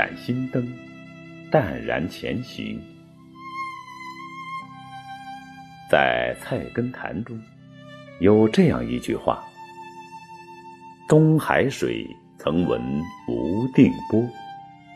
[0.00, 0.66] 盏心灯，
[1.50, 2.80] 淡然前行。
[5.90, 7.38] 在《菜根谭》中，
[8.18, 9.44] 有这样一句话
[11.06, 12.06] ：“东海水
[12.38, 12.80] 曾闻
[13.28, 14.26] 无定波，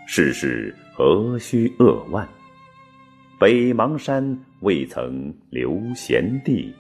[0.07, 2.27] 世事何须扼腕？
[3.39, 4.25] 北邙山
[4.61, 6.75] 未曾留闲地，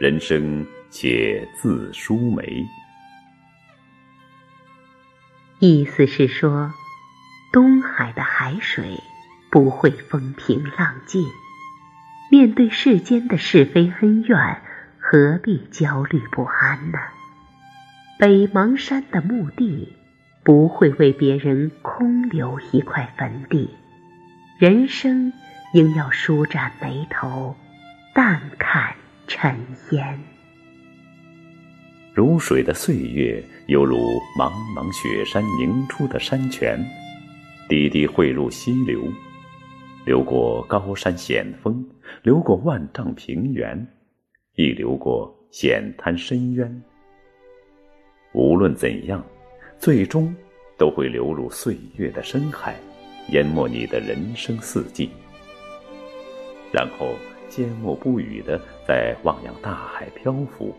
[0.00, 2.64] 人生且自舒眉。”
[5.60, 6.72] 意思是说，
[7.52, 9.02] 东海的海水
[9.50, 11.24] 不会风平浪静，
[12.30, 14.62] 面对世间的是非恩怨，
[15.00, 16.98] 何必焦虑不安呢？
[18.20, 19.96] 北邙山的墓地
[20.44, 23.70] 不会为别人空留一块坟地，
[24.58, 25.32] 人生
[25.72, 27.56] 应要舒展眉头，
[28.14, 28.94] 淡看
[29.26, 29.56] 尘
[29.90, 30.20] 烟。
[32.14, 33.96] 如水的岁月，犹如
[34.38, 36.78] 茫茫雪山凝出的山泉，
[37.70, 39.00] 滴滴汇入溪流，
[40.04, 41.88] 流过高山险峰，
[42.24, 43.86] 流过万丈平原，
[44.56, 46.82] 亦流过险滩深渊。
[48.32, 49.24] 无论怎样，
[49.78, 50.34] 最终
[50.76, 52.74] 都会流入岁月的深海，
[53.28, 55.08] 淹没你的人生四季，
[56.72, 57.14] 然后
[57.48, 60.74] 缄默不语的在汪洋大海漂浮。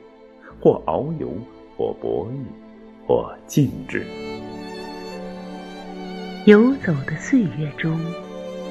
[0.59, 1.31] 或遨游，
[1.77, 4.05] 或博弈，或静止。
[6.45, 7.99] 游走的岁月中，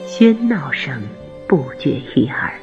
[0.04, 1.00] 喧闹声
[1.46, 2.58] 不绝于耳，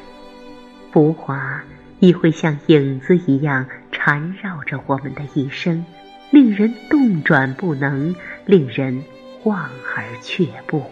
[0.92, 1.64] 浮华
[2.02, 5.86] 亦会像影子一样缠绕着我们的一生，
[6.30, 8.14] 令人动转不能，
[8.46, 9.02] 令人
[9.46, 10.84] 望而却步。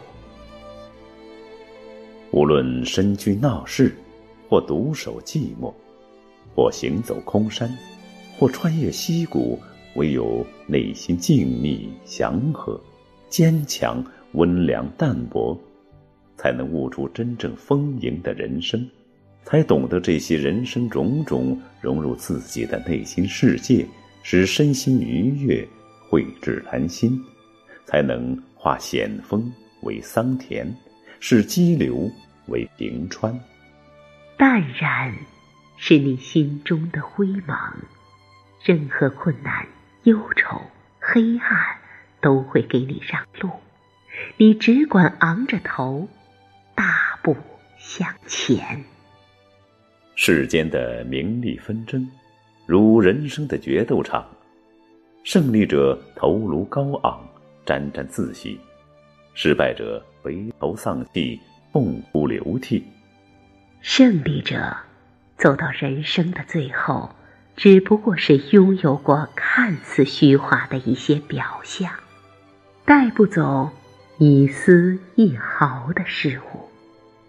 [2.31, 3.93] 无论身居闹市，
[4.47, 5.73] 或独守寂寞，
[6.55, 7.69] 或行走空山。
[8.37, 9.57] 或穿越溪谷，
[9.95, 12.77] 唯有内心静谧、祥和、
[13.29, 14.03] 坚强、
[14.35, 15.57] 温良、淡泊，
[16.37, 18.85] 才能悟出真正丰盈的人生，
[19.43, 23.85] 才懂得这些人生种种融入自己的内心世界，
[24.23, 25.65] 使身心愉悦、
[26.09, 27.17] 蕙质兰心，
[27.85, 29.51] 才能化险峰
[29.83, 30.67] 为桑田，
[31.19, 32.09] 使激流
[32.47, 33.33] 为平川。
[34.37, 35.13] 淡然，
[35.77, 37.57] 是你心中的辉芒。
[38.65, 39.65] 任何困难、
[40.03, 40.59] 忧愁、
[40.99, 41.77] 黑暗，
[42.19, 43.49] 都会给你让路。
[44.37, 46.07] 你只管昂着头，
[46.73, 47.35] 大步
[47.77, 48.83] 向前。
[50.15, 52.09] 世间的名利纷争，
[52.65, 54.25] 如人生的决斗场，
[55.23, 57.19] 胜利者头颅高昂，
[57.65, 58.57] 沾沾自喜；
[59.33, 61.39] 失败者垂头丧气，
[61.71, 62.83] 痛哭流涕。
[63.81, 64.75] 胜利者
[65.37, 67.09] 走到人生的最后。
[67.57, 71.89] 只不过是拥有过看似虚华的一些表象，
[72.83, 73.71] 带不走
[74.17, 76.69] 一丝一毫的事物，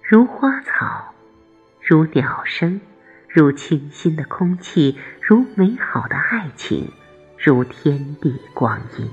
[0.03, 1.13] 如花草，
[1.81, 2.81] 如鸟声，
[3.29, 6.89] 如清新的空气，如美好的爱情，
[7.37, 9.11] 如天地光阴，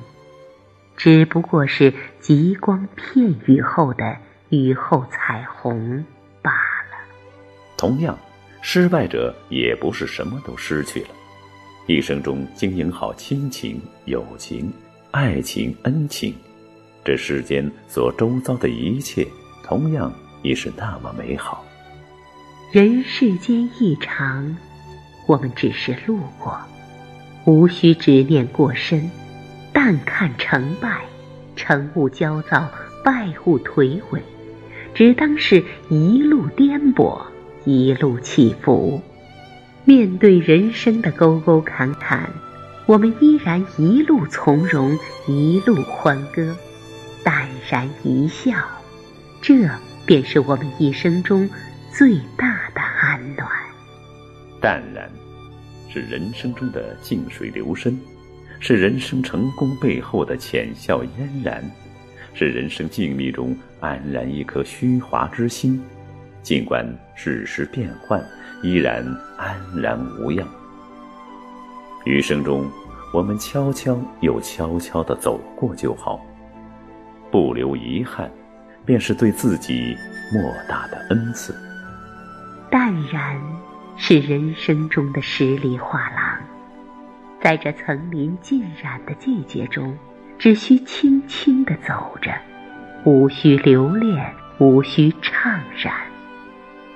[0.95, 4.17] 只不过是极光片羽后的
[4.50, 6.05] 雨后彩虹
[6.41, 6.97] 罢了。
[7.75, 8.17] 同样。
[8.66, 11.09] 失败者也不是什么都失去了，
[11.85, 14.72] 一生中经营好亲情、友情、
[15.11, 16.34] 爱情、恩情，
[17.06, 19.28] 这世间所周遭的一切，
[19.64, 21.66] 同样也是那么美好。
[22.72, 24.58] 人世间一长，
[25.28, 26.58] 我们只是路过，
[27.46, 29.09] 无需执念过深，
[29.72, 31.02] 淡看成败，
[31.56, 32.69] 成物焦躁，
[33.03, 34.20] 败物颓萎，
[34.94, 37.22] 只当是一路颠簸。
[37.66, 39.02] 一路起伏，
[39.85, 42.30] 面对人生的沟沟坎坎，
[42.85, 45.00] 我们依然一路从容，
[45.30, 46.53] 一路欢歌，
[47.23, 48.51] 淡然一笑，
[49.41, 49.70] 这
[50.05, 51.49] 便是我们一生中
[51.96, 53.47] 最大的安暖。
[54.59, 55.09] 淡然，
[55.90, 57.97] 是人生中的静水流深，
[58.59, 61.64] 是人生成功背后的浅笑嫣然，
[62.34, 65.81] 是人生静谧中安然一颗虚华之心。
[66.41, 66.85] 尽管
[67.16, 68.22] 世事变幻，
[68.61, 69.05] 依然
[69.37, 70.46] 安然无恙。
[72.05, 72.69] 余生中，
[73.14, 76.19] 我们悄悄又悄悄地走过就好，
[77.34, 78.30] 不留遗憾，
[78.85, 79.97] 便是对自己
[80.32, 81.52] 莫大的恩赐。
[82.70, 83.41] 淡然，
[83.97, 86.38] 是人生中的十里画廊，
[87.41, 89.97] 在这层林尽染的季节中，
[90.38, 92.32] 只需轻轻地走着，
[93.03, 95.91] 无需留恋，无需怅然。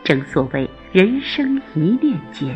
[0.04, 2.56] 正所谓人生一念间，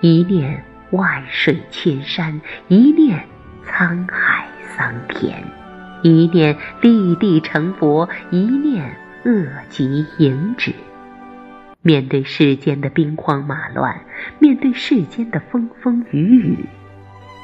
[0.00, 3.22] 一念万水千山，一念
[3.66, 5.44] 沧海桑田。
[6.02, 10.74] 一念立地成佛，一念恶极迎止。
[11.82, 14.04] 面对世间的兵荒马乱，
[14.38, 16.64] 面对世间的风风雨雨，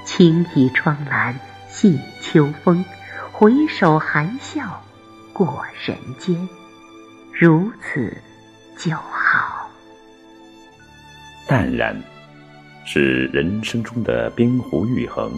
[0.05, 2.85] 轻倚窗栏戏秋风，
[3.33, 4.83] 回首含笑
[5.33, 6.49] 过人间，
[7.33, 8.17] 如此
[8.77, 9.71] 就好。
[11.47, 11.97] 淡然，
[12.85, 15.33] 是人生中的冰湖玉衡。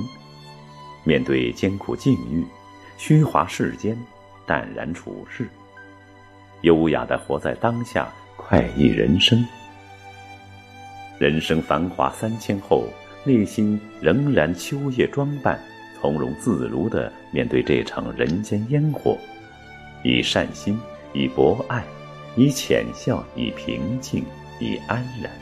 [1.05, 2.45] 面对艰苦境遇，
[2.99, 3.97] 虚华世间，
[4.47, 5.49] 淡然处世，
[6.63, 8.13] 优雅的活在当下。
[8.37, 9.45] 快意人生，
[11.19, 12.85] 人生繁华三千后，
[13.25, 15.59] 内心仍然秋叶装扮，
[15.99, 19.19] 从容自如地面对这场人间烟火，
[20.05, 20.79] 以善心，
[21.13, 21.83] 以博爱，
[22.37, 24.25] 以浅笑，以平静，
[24.61, 25.33] 以安然，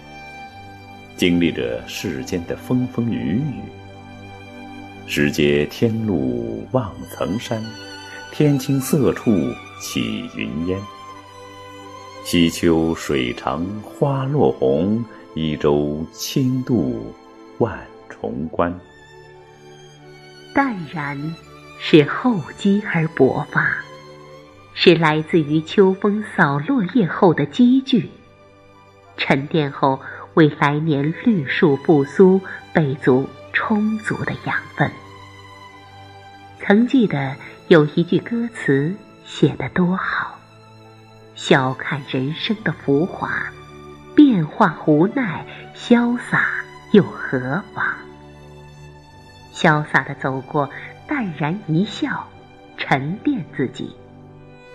[1.16, 3.60] 经历着世间的风风雨雨。
[5.06, 7.62] 时节天路望层山，
[8.32, 9.30] 天青色处
[9.80, 10.78] 起云烟。
[12.24, 15.04] 西秋水长花落红，
[15.34, 17.14] 一舟轻渡
[17.58, 17.78] 万
[18.08, 18.74] 重关。
[20.54, 21.34] 淡然，
[21.78, 23.76] 是厚积而薄发，
[24.72, 28.08] 是来自于秋风扫落叶后的积聚，
[29.18, 30.00] 沉淀后
[30.32, 32.40] 为来年绿树复苏
[32.72, 33.28] 备足
[33.66, 34.90] 充足的养分。
[36.60, 37.34] 曾记得
[37.68, 38.94] 有一句歌词
[39.24, 40.38] 写得多好。
[41.34, 43.50] 笑看人生的浮华，
[44.14, 46.46] 变化无奈，潇洒
[46.92, 47.86] 又何妨？
[49.54, 50.68] 潇洒的走过，
[51.08, 52.28] 淡然一笑，
[52.76, 53.96] 沉淀自己。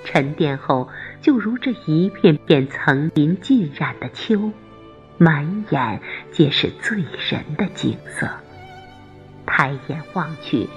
[0.04, 0.90] 沉淀后，
[1.22, 4.52] 就如这一片片层林尽染的秋，
[5.20, 6.02] 满眼
[6.32, 8.28] 皆是醉人的景色。
[9.50, 10.70] 抬眼望去，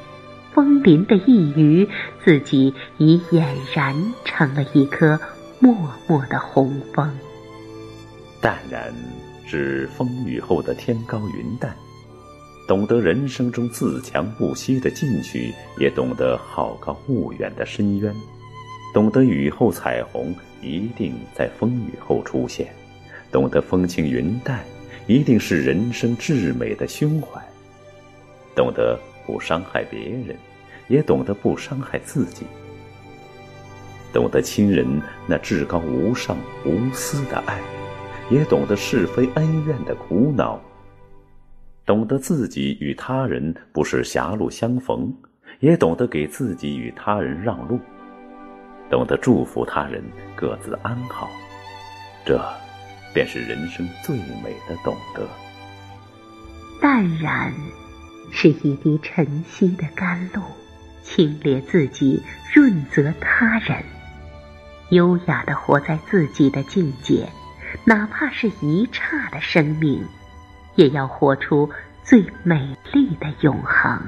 [0.52, 1.88] 枫林的一隅，
[2.24, 5.20] 自己已俨然成了一颗。
[5.60, 5.72] 默
[6.08, 7.08] 默的红枫，
[8.40, 8.92] 淡然
[9.46, 11.72] 是风雨后的天高云淡，
[12.66, 18.12] 懂得人生中自强不息的进取，也懂得好高骛远的深渊，
[18.92, 22.66] 懂得雨后彩虹一定在风雨后出现，
[23.30, 24.64] 懂得风轻云淡
[25.06, 27.40] 一定是人生至美的胸怀，
[28.54, 30.36] 懂得不伤害别人，
[30.88, 32.46] 也懂得不伤害自己。
[34.12, 37.60] 懂得亲人那至高无上无私的爱，
[38.30, 40.60] 也懂得是非恩怨的苦恼。
[41.86, 45.12] 懂得自己与他人不是狭路相逢，
[45.60, 47.80] 也懂得给自己与他人让路。
[48.90, 50.04] 懂得祝福他人
[50.36, 51.30] 各自安好，
[52.26, 52.38] 这
[53.14, 54.14] 便是人生最
[54.44, 55.26] 美的懂得。
[56.80, 57.52] 淡然，
[58.30, 60.42] 是一滴晨曦的甘露，
[61.02, 62.22] 清冽自己，
[62.54, 63.82] 润泽他人。
[64.90, 67.26] 优雅的活在自己的境界，
[67.84, 70.04] 哪怕是一刹的生命，
[70.74, 71.70] 也要活出
[72.04, 74.00] 最美丽的永恒。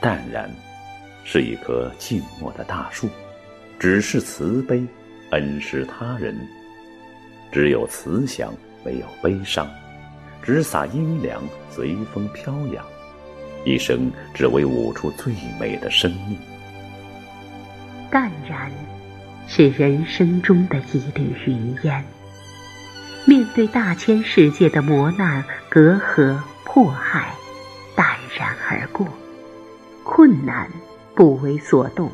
[0.00, 0.50] 淡然，
[1.24, 3.08] 是一棵静默的大树，
[3.78, 4.86] 只是慈悲，
[5.30, 6.36] 恩施他人。
[7.52, 8.52] 只有慈祥，
[8.84, 9.66] 没有悲伤；
[10.44, 12.84] 只洒阴凉，随风飘扬。
[13.64, 16.36] 一生只为舞出最美的生命。
[18.10, 18.70] 淡然，
[19.48, 22.04] 是人生中的一缕云烟。
[23.26, 27.34] 面对大千世界的磨难、隔阂、迫害，
[27.96, 29.08] 淡然而过。
[30.04, 30.68] 困难
[31.14, 32.12] 不为所动，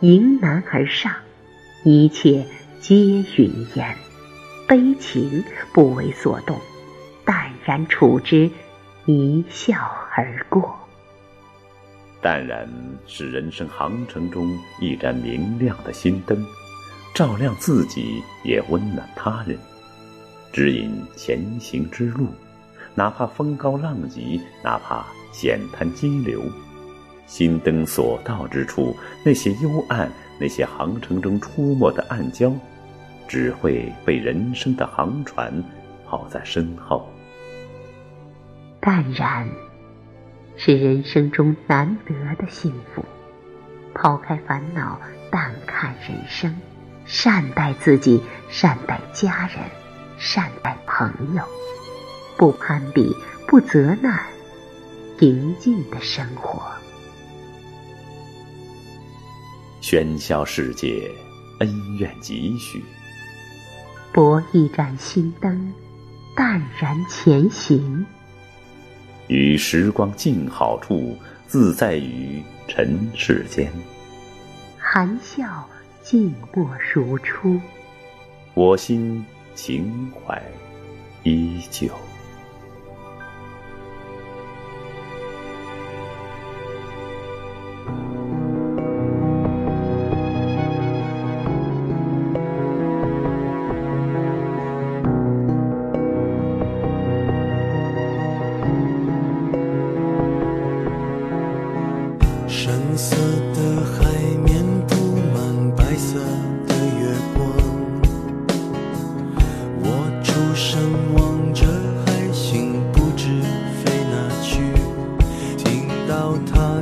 [0.00, 1.14] 迎难而上，
[1.82, 2.44] 一切
[2.78, 2.94] 皆
[3.38, 3.96] 云烟。
[4.68, 6.60] 悲情不为所动，
[7.30, 8.50] 淡然处之，
[9.06, 9.76] 一笑
[10.16, 10.76] 而过。
[12.20, 12.68] 淡然
[13.06, 16.44] 是人生航程中一盏明亮的心灯，
[17.14, 19.56] 照亮自己，也温暖他人，
[20.52, 22.26] 指引前行之路。
[22.96, 26.42] 哪怕风高浪急，哪怕险滩激流，
[27.28, 30.10] 心灯所到之处，那些幽暗，
[30.40, 32.52] 那些航程中出没的暗礁，
[33.28, 35.62] 只会被人生的航船
[36.04, 37.08] 抛在身后。
[38.80, 39.48] 淡然。
[40.56, 43.04] 是人生中难得的幸福。
[43.94, 46.54] 抛开烦恼，淡看人生，
[47.06, 49.58] 善待自己，善待家人，
[50.18, 51.42] 善待朋友，
[52.36, 54.20] 不攀比，不责难，
[55.18, 56.62] 平静的生活。
[59.80, 61.10] 喧嚣世界，
[61.60, 62.84] 恩怨几许？
[64.12, 65.72] 博一盏心灯，
[66.36, 68.04] 淡然前行。
[69.30, 73.72] 于时光静好处，自在于尘世间。
[74.76, 75.64] 含笑
[76.02, 77.60] 静默如初，
[78.54, 80.42] 我心情怀
[81.22, 81.88] 依旧。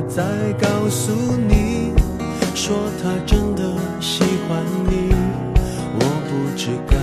[0.09, 0.23] 再
[0.53, 1.11] 告诉
[1.47, 1.93] 你。
[2.55, 3.61] 说他真的
[4.01, 5.13] 喜欢你。
[6.01, 6.95] 我不知该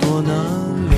[0.00, 0.32] 躲哪
[0.90, 0.92] 里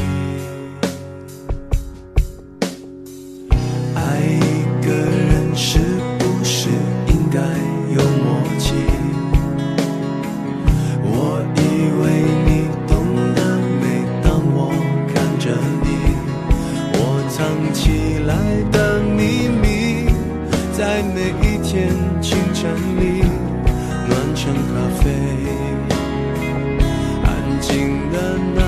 [3.94, 4.36] 爱一
[4.84, 5.78] 个人是
[6.18, 6.68] 不是
[7.08, 7.38] 应该
[7.90, 8.26] 有默
[8.58, 8.64] 契？
[11.06, 11.08] 我
[11.56, 11.58] 以
[12.00, 12.02] 为
[12.46, 12.48] 你
[12.86, 12.92] 懂
[13.34, 13.40] 得
[13.80, 13.82] 每
[14.22, 14.58] 当我
[15.12, 15.42] 看着
[15.82, 15.86] 你。
[16.94, 16.98] 我
[17.30, 17.36] 藏
[17.72, 17.82] 起
[18.26, 18.32] 来
[18.70, 18.76] 的
[20.94, 21.90] 在每一天
[22.22, 22.70] 清晨
[23.00, 23.24] 里
[24.06, 25.10] 暖成咖啡
[27.24, 28.62] 安静的拿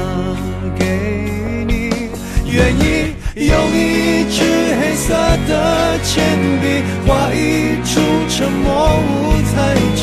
[0.76, 2.10] 给你
[2.50, 4.42] 愿意用一支
[4.74, 5.14] 黑色
[5.46, 10.02] 的铅笔画一出沉默舞台剧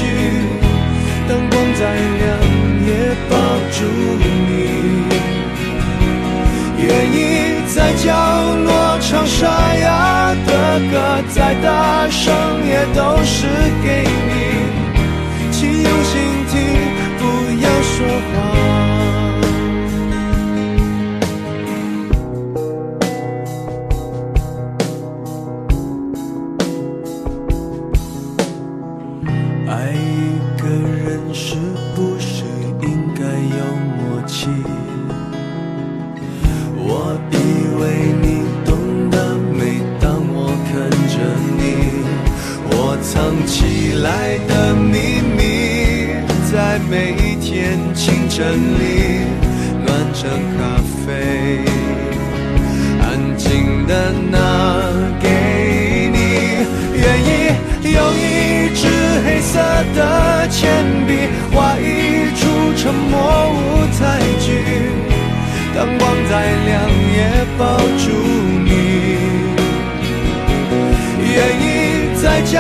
[1.28, 2.40] 灯光再亮
[2.88, 3.36] 也抱
[3.70, 3.84] 住
[4.18, 4.63] 你。
[10.80, 12.34] 歌再大声
[12.66, 13.48] 也都是
[13.84, 14.32] 给你
[15.52, 16.12] 请用心
[16.48, 16.54] 听
[17.20, 17.22] 不
[17.62, 17.96] 要说
[18.30, 18.34] 话
[29.68, 29.98] 爱一
[30.60, 31.56] 个人是
[31.96, 32.44] 不是
[32.82, 33.64] 应该有
[33.98, 34.73] 默契？
[48.36, 48.82] 真理
[49.86, 51.08] 暖成咖啡，
[53.00, 53.06] 安
[53.38, 54.36] 静的拿
[55.22, 55.30] 给
[56.12, 56.18] 你。
[56.96, 57.30] 愿意
[57.94, 58.82] 用一支
[59.24, 59.60] 黑色
[59.94, 60.00] 的
[60.50, 62.42] 铅笔，画一出
[62.76, 63.14] 沉默
[63.54, 64.02] 舞台
[64.40, 64.48] 剧。
[65.76, 66.32] 灯光再
[66.66, 67.20] 亮，也
[67.56, 68.10] 抱住
[68.66, 68.68] 你。
[71.22, 71.66] 愿意
[72.24, 72.58] 在角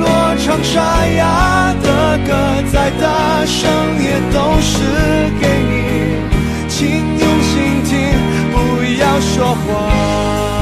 [0.00, 2.32] 落唱沙哑的歌
[2.72, 3.70] 再大声
[4.02, 4.78] 也都是
[5.38, 6.16] 给你
[6.66, 6.88] 请
[7.18, 8.08] 用心听
[8.50, 10.61] 不要说话。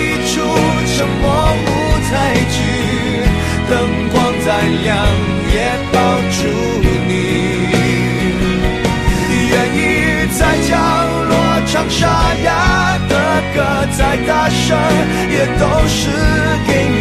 [14.11, 14.77] 再大声
[15.29, 16.09] 也都是
[16.67, 17.00] 给。